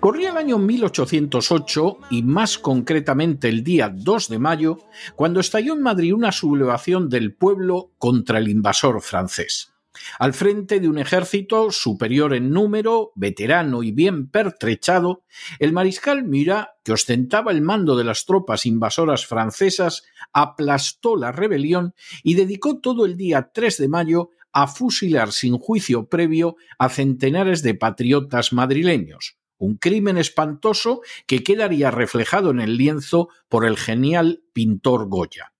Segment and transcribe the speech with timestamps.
[0.00, 4.78] Corría el año 1808 y más concretamente el día 2 de mayo,
[5.16, 9.74] cuando estalló en Madrid una sublevación del pueblo contra el invasor francés.
[10.18, 15.22] Al frente de un ejército superior en número, veterano y bien pertrechado,
[15.60, 20.02] el mariscal Murat, que ostentaba el mando de las tropas invasoras francesas,
[20.32, 26.08] aplastó la rebelión y dedicó todo el día 3 de mayo a fusilar sin juicio
[26.08, 33.28] previo a centenares de patriotas madrileños, un crimen espantoso que quedaría reflejado en el lienzo
[33.48, 35.52] por el genial pintor Goya.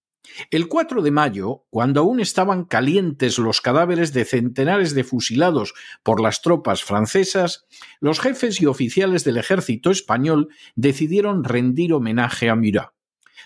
[0.51, 6.21] El 4 de mayo, cuando aún estaban calientes los cadáveres de centenares de fusilados por
[6.21, 7.67] las tropas francesas,
[8.01, 12.91] los jefes y oficiales del ejército español decidieron rendir homenaje a Murat.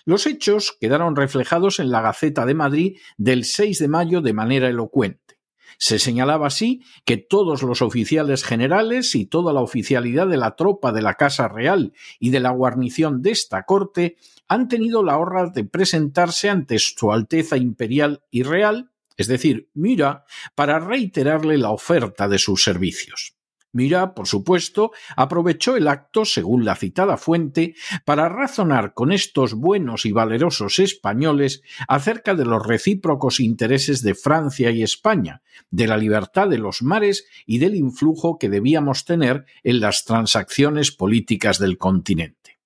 [0.05, 4.67] Los hechos quedaron reflejados en la Gaceta de Madrid del 6 de mayo de manera
[4.67, 5.28] elocuente.
[5.77, 10.91] Se señalaba así que todos los oficiales generales y toda la oficialidad de la tropa
[10.91, 15.49] de la Casa Real y de la guarnición de esta corte han tenido la honra
[15.49, 20.25] de presentarse ante Su Alteza Imperial y Real, es decir, Mira,
[20.55, 23.38] para reiterarle la oferta de sus servicios.
[23.71, 30.05] Mira, por supuesto, aprovechó el acto, según la citada fuente, para razonar con estos buenos
[30.05, 36.47] y valerosos españoles acerca de los recíprocos intereses de Francia y España, de la libertad
[36.47, 42.59] de los mares y del influjo que debíamos tener en las transacciones políticas del continente.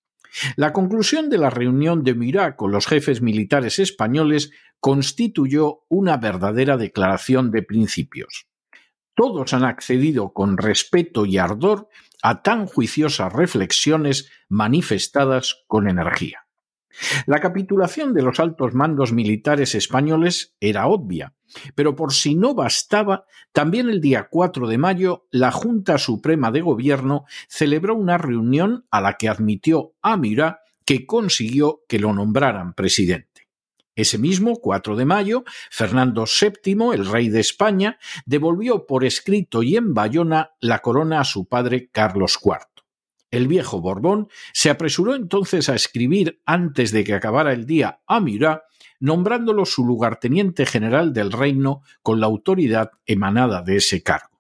[0.56, 6.78] La conclusión de la reunión de Murat con los jefes militares españoles constituyó una verdadera
[6.78, 8.48] declaración de principios.
[9.16, 11.90] Todos han accedido con respeto y ardor
[12.22, 16.48] a tan juiciosas reflexiones manifestadas con energía.
[17.26, 21.34] La capitulación de los altos mandos militares españoles era obvia,
[21.76, 26.62] pero por si no bastaba, también el día 4 de mayo la Junta Suprema de
[26.62, 32.74] Gobierno celebró una reunión a la que admitió a Murat que consiguió que lo nombraran
[32.74, 33.33] presidente.
[33.96, 39.76] Ese mismo 4 de mayo, Fernando VII, el rey de España, devolvió por escrito y
[39.76, 42.58] en Bayona la corona a su padre Carlos IV.
[43.30, 48.20] El viejo Borbón se apresuró entonces a escribir antes de que acabara el día a
[48.20, 48.62] Murat,
[49.00, 54.40] nombrándolo su lugarteniente general del reino con la autoridad emanada de ese cargo.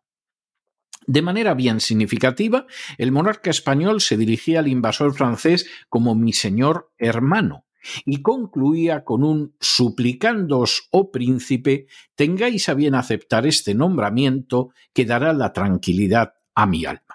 [1.05, 2.65] De manera bien significativa,
[2.97, 7.62] el monarca español se dirigía al invasor francés como mi señor hermano,
[8.05, 15.33] y concluía con un suplicándoos, oh príncipe, tengáis a bien aceptar este nombramiento que dará
[15.33, 17.12] la tranquilidad a mi alma.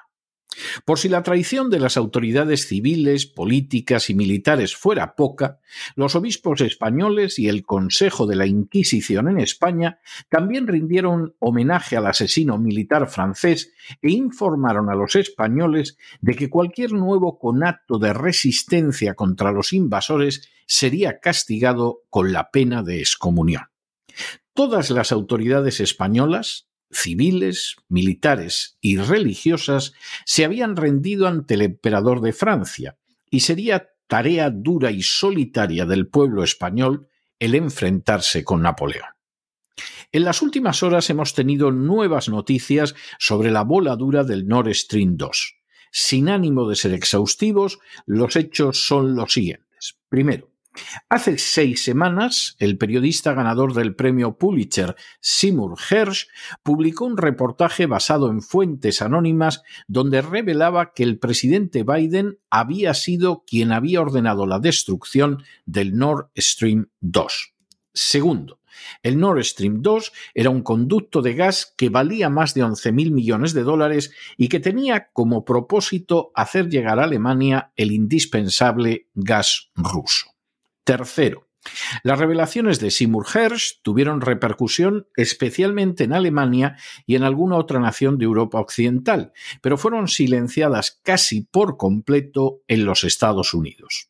[0.84, 5.60] Por si la traición de las autoridades civiles, políticas y militares fuera poca,
[5.94, 12.06] los obispos españoles y el Consejo de la Inquisición en España también rindieron homenaje al
[12.06, 13.72] asesino militar francés
[14.02, 20.48] e informaron a los españoles de que cualquier nuevo conato de resistencia contra los invasores
[20.66, 23.62] sería castigado con la pena de excomunión.
[24.52, 29.92] Todas las autoridades españolas, civiles, militares y religiosas
[30.24, 32.98] se habían rendido ante el emperador de Francia,
[33.30, 37.08] y sería tarea dura y solitaria del pueblo español
[37.38, 39.08] el enfrentarse con Napoleón.
[40.10, 45.54] En las últimas horas hemos tenido nuevas noticias sobre la voladura del Nord Stream 2.
[45.90, 49.98] Sin ánimo de ser exhaustivos, los hechos son los siguientes.
[50.08, 50.47] Primero,
[51.08, 56.28] Hace seis semanas, el periodista ganador del premio Pulitzer, Seymour Hersh,
[56.62, 63.44] publicó un reportaje basado en fuentes anónimas donde revelaba que el presidente Biden había sido
[63.46, 67.54] quien había ordenado la destrucción del Nord Stream 2.
[67.92, 68.58] Segundo,
[69.02, 73.52] el Nord Stream 2 era un conducto de gas que valía más de 11.000 millones
[73.52, 80.37] de dólares y que tenía como propósito hacer llegar a Alemania el indispensable gas ruso.
[80.88, 81.46] Tercero,
[82.02, 88.16] las revelaciones de Seymour Hersh tuvieron repercusión especialmente en Alemania y en alguna otra nación
[88.16, 94.08] de Europa Occidental, pero fueron silenciadas casi por completo en los Estados Unidos.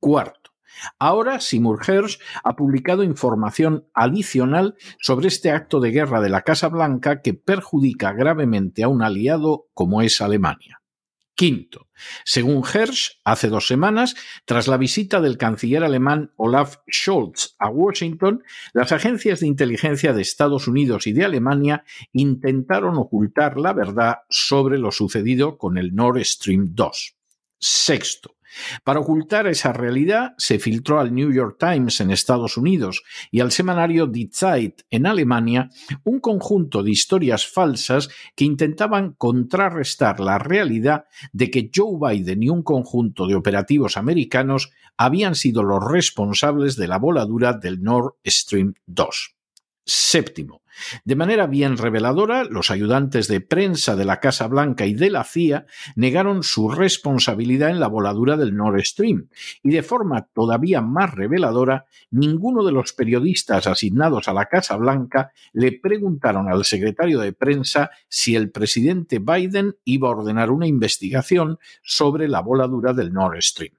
[0.00, 0.50] Cuarto,
[0.98, 6.68] ahora Seymour Hersh ha publicado información adicional sobre este acto de guerra de la Casa
[6.68, 10.82] Blanca que perjudica gravemente a un aliado como es Alemania.
[11.38, 11.86] Quinto,
[12.24, 18.42] según Hersch, hace dos semanas, tras la visita del canciller alemán Olaf Scholz a Washington,
[18.72, 24.78] las agencias de inteligencia de Estados Unidos y de Alemania intentaron ocultar la verdad sobre
[24.78, 27.14] lo sucedido con el Nord Stream 2.
[27.60, 28.34] Sexto,
[28.84, 33.52] para ocultar esa realidad, se filtró al New York Times en Estados Unidos y al
[33.52, 35.70] semanario Die Zeit en Alemania
[36.04, 42.48] un conjunto de historias falsas que intentaban contrarrestar la realidad de que Joe Biden y
[42.48, 48.74] un conjunto de operativos americanos habían sido los responsables de la voladura del Nord Stream
[48.86, 49.34] 2.
[49.84, 50.62] Séptimo,
[51.04, 55.24] de manera bien reveladora, los ayudantes de prensa de la Casa Blanca y de la
[55.24, 55.66] CIA
[55.96, 59.28] negaron su responsabilidad en la voladura del Nord Stream,
[59.62, 65.32] y de forma todavía más reveladora, ninguno de los periodistas asignados a la Casa Blanca
[65.52, 71.58] le preguntaron al secretario de prensa si el presidente Biden iba a ordenar una investigación
[71.82, 73.74] sobre la voladura del Nord Stream.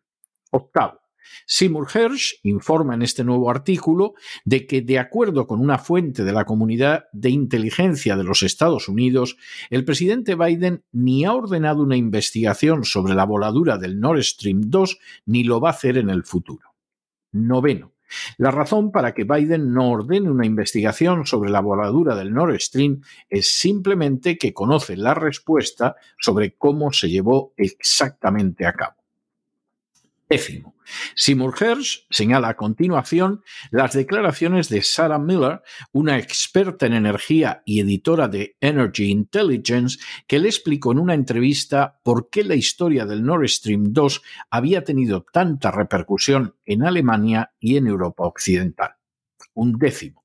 [0.51, 1.08] Octavo.
[1.45, 4.13] Seymour Hersh informa en este nuevo artículo
[4.45, 8.87] de que, de acuerdo con una fuente de la comunidad de inteligencia de los Estados
[8.87, 9.37] Unidos,
[9.69, 14.97] el presidente Biden ni ha ordenado una investigación sobre la voladura del Nord Stream 2
[15.25, 16.73] ni lo va a hacer en el futuro.
[17.31, 17.93] Noveno.
[18.37, 23.01] La razón para que Biden no ordene una investigación sobre la voladura del Nord Stream
[23.29, 28.98] es simplemente que conoce la respuesta sobre cómo se llevó exactamente a cabo.
[30.29, 30.75] Décimo.
[31.15, 33.41] Seymour Hersh señala a continuación
[33.71, 39.97] las declaraciones de Sarah Miller, una experta en energía y editora de Energy Intelligence,
[40.27, 44.21] que le explicó en una entrevista por qué la historia del Nord Stream 2
[44.51, 48.91] había tenido tanta repercusión en Alemania y en Europa Occidental.
[49.55, 50.18] Un décimo.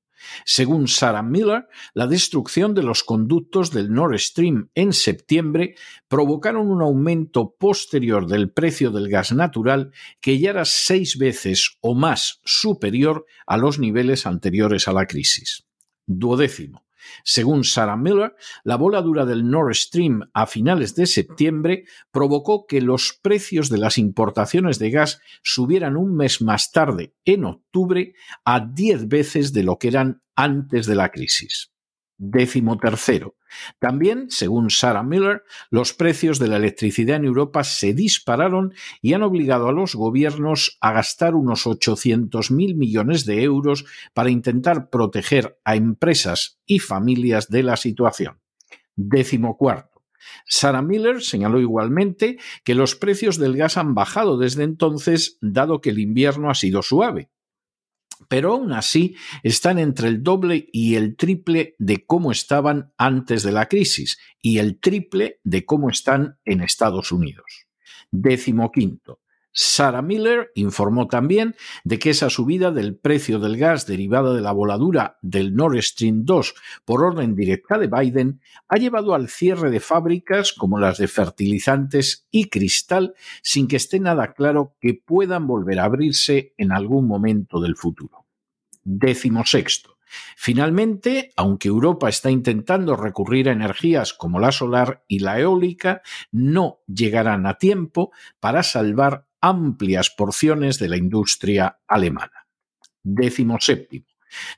[0.45, 5.75] Según Sarah Miller, la destrucción de los conductos del Nord Stream en septiembre
[6.07, 9.91] provocaron un aumento posterior del precio del gas natural
[10.21, 15.65] que ya era seis veces o más superior a los niveles anteriores a la crisis.
[16.05, 16.84] Duodécimo.
[17.23, 23.19] Según Sarah Miller, la voladura del Nord Stream a finales de septiembre provocó que los
[23.21, 28.13] precios de las importaciones de gas subieran un mes más tarde, en octubre,
[28.43, 31.74] a 10 veces de lo que eran antes de la crisis.
[32.17, 33.35] Décimo tercero.
[33.79, 39.23] También, según Sarah Miller, los precios de la electricidad en Europa se dispararon y han
[39.23, 45.75] obligado a los gobiernos a gastar unos 800.000 millones de euros para intentar proteger a
[45.75, 48.39] empresas y familias de la situación.
[48.95, 50.03] Décimo cuarto.
[50.45, 55.91] Sarah Miller señaló igualmente que los precios del gas han bajado desde entonces, dado que
[55.91, 57.29] el invierno ha sido suave
[58.27, 63.51] pero aún así están entre el doble y el triple de cómo estaban antes de
[63.51, 67.67] la crisis y el triple de cómo están en Estados Unidos.
[68.11, 69.19] Décimo quinto.
[69.57, 74.51] Sarah Miller informó también de que esa subida del precio del gas derivada de la
[74.51, 79.79] voladura del Nord Stream 2 por orden directa de Biden ha llevado al cierre de
[79.79, 85.79] fábricas como las de fertilizantes y cristal sin que esté nada claro que puedan volver
[85.79, 88.25] a abrirse en algún momento del futuro.
[88.83, 89.95] Décimo sexto.
[90.35, 96.79] Finalmente, aunque Europa está intentando recurrir a energías como la solar y la eólica, no
[96.87, 102.47] llegarán a tiempo para salvar amplias porciones de la industria alemana.
[103.03, 104.05] Décimo séptimo.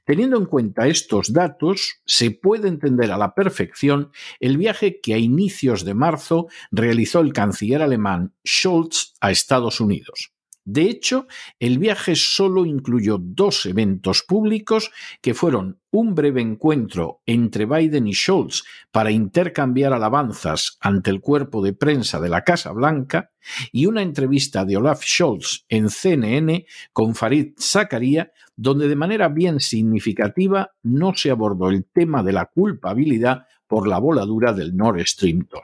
[0.05, 5.17] Teniendo en cuenta estos datos, se puede entender a la perfección el viaje que a
[5.17, 10.31] inicios de marzo realizó el canciller alemán Scholz a Estados Unidos.
[10.69, 11.27] De hecho,
[11.61, 18.13] el viaje solo incluyó dos eventos públicos que fueron un breve encuentro entre Biden y
[18.13, 23.31] Scholz para intercambiar alabanzas ante el cuerpo de prensa de la Casa Blanca
[23.71, 29.61] y una entrevista de Olaf Scholz en CNN con Farid Zakaria, donde de manera bien
[29.61, 35.47] significativa no se abordó el tema de la culpabilidad por la voladura del Nord Stream
[35.49, 35.61] 2.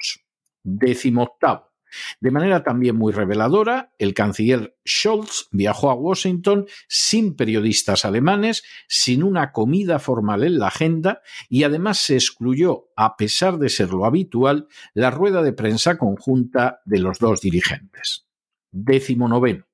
[0.63, 1.72] Décimo octavo.
[2.19, 9.23] De manera también muy reveladora, el canciller Scholz viajó a Washington sin periodistas alemanes, sin
[9.23, 14.05] una comida formal en la agenda y además se excluyó, a pesar de ser lo
[14.05, 18.25] habitual, la rueda de prensa conjunta de los dos dirigentes.
[18.71, 19.65] Décimo noveno.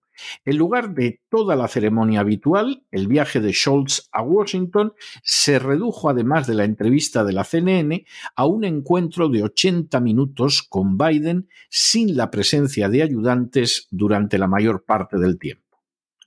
[0.45, 6.09] En lugar de toda la ceremonia habitual, el viaje de Scholz a Washington se redujo,
[6.09, 11.47] además de la entrevista de la CNN, a un encuentro de 80 minutos con Biden
[11.69, 15.83] sin la presencia de ayudantes durante la mayor parte del tiempo.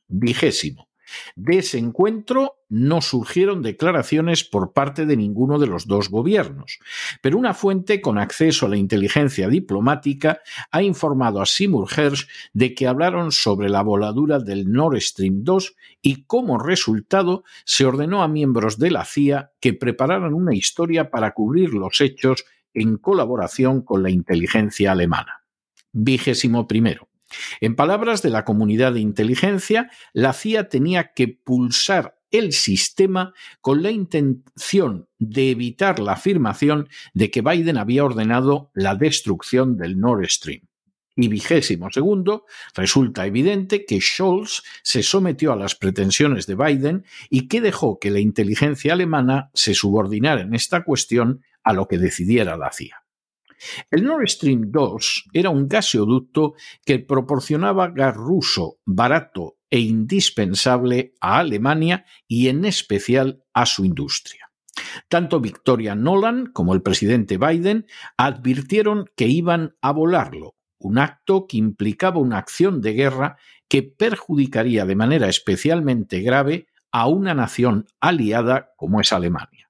[0.09, 0.92] Vigésimo.
[1.37, 6.79] De ese encuentro no surgieron declaraciones por parte de ninguno de los dos gobiernos,
[7.21, 10.41] pero una fuente con acceso a la inteligencia diplomática
[10.71, 15.77] ha informado a Seymour Hersh de que hablaron sobre la voladura del Nord Stream 2
[16.01, 21.33] y como resultado se ordenó a miembros de la CIA que prepararan una historia para
[21.33, 25.45] cubrir los hechos en colaboración con la inteligencia alemana.
[25.93, 27.12] Vigésimo primero.
[27.61, 33.83] En palabras de la comunidad de inteligencia, la CIA tenía que pulsar el sistema con
[33.83, 40.27] la intención de evitar la afirmación de que Biden había ordenado la destrucción del Nord
[40.29, 40.63] Stream.
[41.15, 47.49] Y vigésimo segundo, resulta evidente que Scholz se sometió a las pretensiones de Biden y
[47.49, 52.57] que dejó que la inteligencia alemana se subordinara en esta cuestión a lo que decidiera
[52.57, 53.02] la CIA.
[53.91, 56.55] El Nord Stream 2 era un gasoducto
[56.85, 64.51] que proporcionaba gas ruso barato e indispensable a Alemania y en especial a su industria.
[65.09, 71.59] Tanto Victoria Nolan como el presidente Biden advirtieron que iban a volarlo, un acto que
[71.59, 73.37] implicaba una acción de guerra
[73.69, 79.62] que perjudicaría de manera especialmente grave a una nación aliada como es Alemania.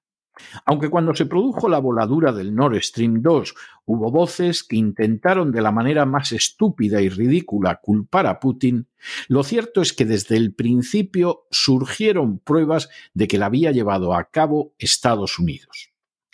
[0.65, 3.53] Aunque cuando se produjo la voladura del Nord Stream 2
[3.85, 8.87] hubo voces que intentaron de la manera más estúpida y ridícula culpar a Putin,
[9.27, 14.25] lo cierto es que desde el principio surgieron pruebas de que la había llevado a
[14.25, 15.92] cabo Estados Unidos.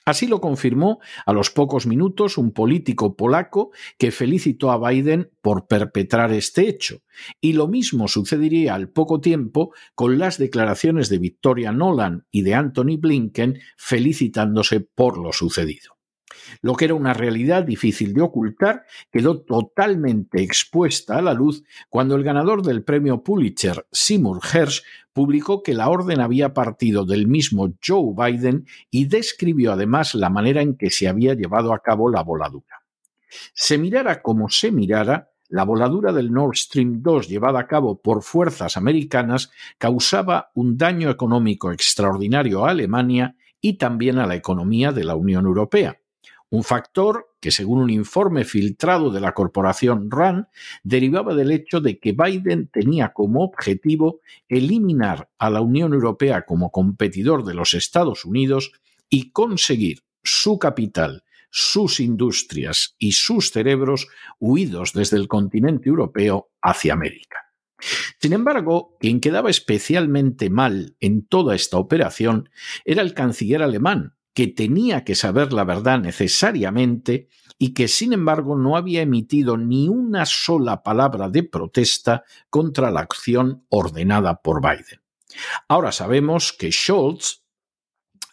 [0.10, 0.98] Así lo confirmó
[1.28, 7.04] a los pocos minutos un político polaco que felicitó a Biden por perpetrar este hecho,
[7.40, 12.56] y lo mismo sucedería al poco tiempo con las declaraciones de Victoria Nolan y de
[12.56, 15.99] Anthony Blinken felicitándose por lo sucedido.
[16.62, 22.16] Lo que era una realidad difícil de ocultar quedó totalmente expuesta a la luz cuando
[22.16, 24.82] el ganador del premio Pulitzer, Seymour Hersh,
[25.14, 30.62] publicó que la orden había partido del mismo Joe Biden y describió además la manera
[30.62, 32.84] en que se había llevado a cabo la voladura.
[33.54, 38.22] Se mirara como se mirara, la voladura del Nord Stream 2 llevada a cabo por
[38.22, 45.04] fuerzas americanas causaba un daño económico extraordinario a Alemania y también a la economía de
[45.04, 46.00] la Unión Europea
[46.50, 50.46] un factor que, según un informe filtrado de la corporación RAND,
[50.84, 56.72] derivaba del hecho de que Biden tenía como objetivo eliminar a la Unión Europea como
[56.72, 58.72] competidor de los Estados Unidos
[59.10, 64.08] y conseguir su capital, sus industrias y sus cerebros
[64.40, 67.38] huidos desde el continente europeo hacia América.
[68.20, 72.50] Sin embargo, quien quedaba especialmente mal en toda esta operación
[72.84, 78.56] era el canciller alemán, que tenía que saber la verdad necesariamente y que sin embargo
[78.56, 85.02] no había emitido ni una sola palabra de protesta contra la acción ordenada por Biden.
[85.68, 87.44] Ahora sabemos que Scholz,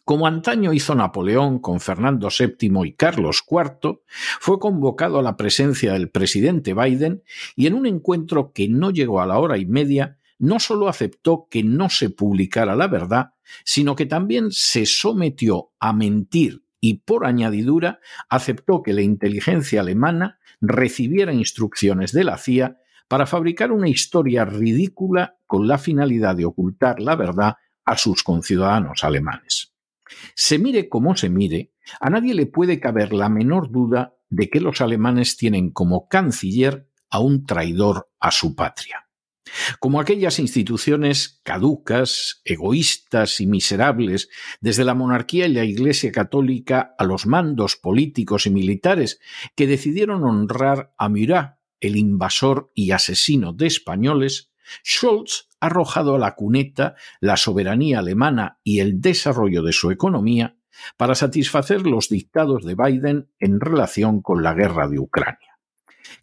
[0.05, 4.01] como antaño hizo Napoleón con Fernando VII y Carlos IV,
[4.41, 7.25] fue convocado a la presencia del presidente Biden
[7.57, 11.49] y en un encuentro que no llegó a la hora y media, no solo aceptó
[11.51, 13.33] que no se publicara la verdad,
[13.65, 20.39] sino que también se sometió a mentir y por añadidura aceptó que la inteligencia alemana
[20.61, 22.79] recibiera instrucciones de la CIA
[23.09, 29.05] para fabricar una historia ridícula con la finalidad de ocultar la verdad a sus conciudadanos
[29.05, 29.73] alemanes.
[30.35, 34.61] Se mire como se mire, a nadie le puede caber la menor duda de que
[34.61, 39.06] los alemanes tienen como canciller a un traidor a su patria
[39.81, 44.29] como aquellas instituciones caducas, egoístas y miserables,
[44.61, 49.21] desde la monarquía y la Iglesia católica a los mandos políticos y militares
[49.55, 54.51] que decidieron honrar a Murat, el invasor y asesino de españoles,
[54.85, 60.57] Scholz ha arrojado a la cuneta la soberanía alemana y el desarrollo de su economía
[60.97, 65.56] para satisfacer los dictados de Biden en relación con la guerra de Ucrania.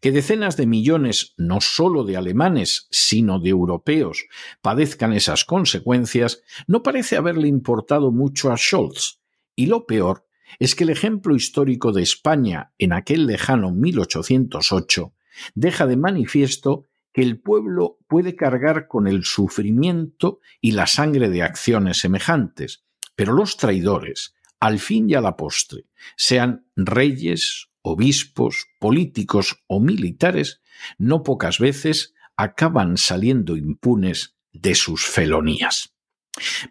[0.03, 4.25] Que decenas de millones, no solo de alemanes, sino de europeos,
[4.61, 9.21] padezcan esas consecuencias, no parece haberle importado mucho a Scholz,
[9.55, 10.27] y lo peor
[10.59, 15.13] es que el ejemplo histórico de España en aquel lejano 1808
[15.55, 16.83] deja de manifiesto
[17.13, 22.83] que el pueblo puede cargar con el sufrimiento y la sangre de acciones semejantes,
[23.15, 25.85] pero los traidores, al fin y a la postre,
[26.17, 30.61] sean reyes, obispos, políticos o militares,
[30.97, 35.93] no pocas veces acaban saliendo impunes de sus felonías.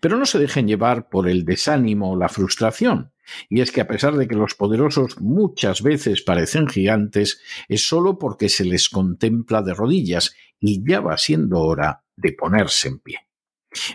[0.00, 3.12] Pero no se dejen llevar por el desánimo o la frustración,
[3.48, 8.18] y es que a pesar de que los poderosos muchas veces parecen gigantes, es solo
[8.18, 13.18] porque se les contempla de rodillas y ya va siendo hora de ponerse en pie.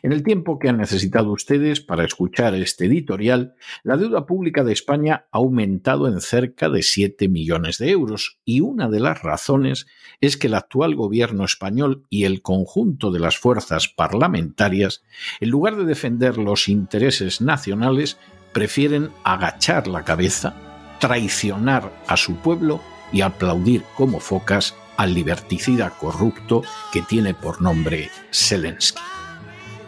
[0.01, 4.73] En el tiempo que han necesitado ustedes para escuchar este editorial, la deuda pública de
[4.73, 9.87] España ha aumentado en cerca de 7 millones de euros y una de las razones
[10.21, 15.03] es que el actual gobierno español y el conjunto de las fuerzas parlamentarias,
[15.39, 18.17] en lugar de defender los intereses nacionales,
[18.53, 20.55] prefieren agachar la cabeza,
[20.99, 22.81] traicionar a su pueblo
[23.11, 29.16] y aplaudir como focas al liberticida corrupto que tiene por nombre Zelensky.